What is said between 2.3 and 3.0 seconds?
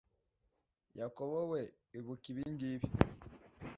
ibi ngibi,